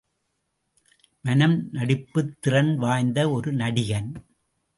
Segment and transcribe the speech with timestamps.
[1.21, 4.11] மனம் நடிப்புத் திறன் வாய்ந்த ஒரு நடிகன்.